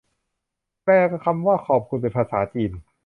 [0.83, 0.93] แปล
[1.25, 2.71] คำว่า ขอบคุณ เป็นภาษาจีน